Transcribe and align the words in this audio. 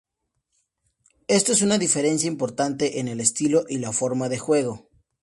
Esto 1.27 1.51
es 1.51 1.61
una 1.61 1.77
diferencia 1.77 2.27
importante 2.27 2.99
en 3.01 3.07
el 3.07 3.19
estilo 3.19 3.65
y 3.69 3.77
la 3.77 3.91
forma 3.91 4.29
de 4.29 4.39
juego. 4.39 4.89